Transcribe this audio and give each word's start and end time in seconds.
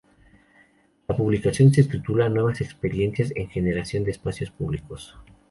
La 1.07 1.15
publicación 1.15 1.71
se 1.71 1.83
titula 1.83 2.27
"Nuevas 2.27 2.59
experiencias 2.59 3.31
en 3.35 3.49
generación 3.51 4.03
de 4.03 4.09
espacios 4.09 4.49
públicos". 4.49 5.15